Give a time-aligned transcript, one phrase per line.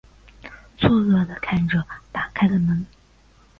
[0.79, 2.87] 错愕的看着打开的门